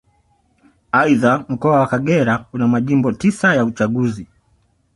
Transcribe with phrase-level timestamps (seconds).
[0.99, 4.27] Aidha Mkoa wa Kagera una Majimbo tisa ya uchaguzi